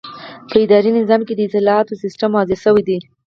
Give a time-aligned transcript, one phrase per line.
[0.49, 2.97] په اداري نظام کې د اصلاحاتو سیسټم واضح شوی دی.